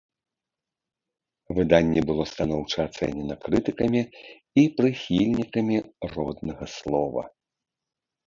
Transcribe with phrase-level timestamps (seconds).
[1.57, 4.01] Выданне была станоўча ацэнена крытыкамі
[4.61, 5.77] і прыхільнікамі
[6.15, 7.23] роднага слова.